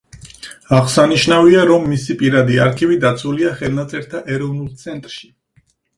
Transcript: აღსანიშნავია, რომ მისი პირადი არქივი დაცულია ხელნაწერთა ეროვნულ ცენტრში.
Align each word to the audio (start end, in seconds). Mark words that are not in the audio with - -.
აღსანიშნავია, 0.77 1.65
რომ 1.71 1.85
მისი 1.91 2.17
პირადი 2.21 2.57
არქივი 2.65 2.97
დაცულია 3.05 3.53
ხელნაწერთა 3.61 4.23
ეროვნულ 4.37 4.73
ცენტრში. 4.87 5.31